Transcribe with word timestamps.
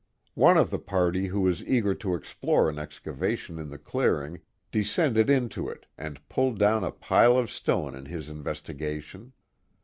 One 0.33 0.57
of 0.57 0.71
the 0.71 0.79
party 0.79 1.27
who 1.27 1.41
was 1.41 1.63
eager 1.63 1.93
to 1.93 2.15
explore 2.15 2.71
an 2.71 2.79
excavation 2.79 3.59
in 3.59 3.69
the 3.69 3.77
clearing, 3.77 4.39
de. 4.71 4.79
scended 4.81 5.29
into 5.29 5.69
it 5.69 5.85
and 5.95 6.27
pulled 6.27 6.57
down 6.57 6.83
a 6.83 6.91
pile 6.91 7.37
of 7.37 7.51
stone 7.51 7.93
in 7.93 8.05
his 8.07 8.27
investi 8.27 8.73
gation. 8.75 9.33